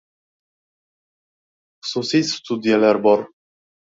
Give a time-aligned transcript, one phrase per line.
[1.89, 3.21] –Xususiy studiyalar bor.